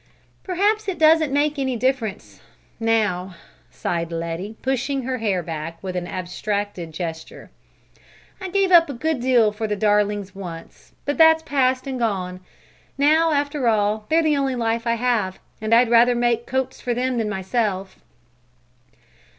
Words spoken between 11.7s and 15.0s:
and gone. Now, after all, they're the only life I